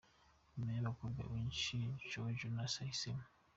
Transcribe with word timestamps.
Nyuma 0.55 0.71
y'abakobwa 0.75 1.21
benshi, 1.31 1.75
Joe 2.09 2.31
Jonas 2.39 2.73
ahisemo. 2.83 3.25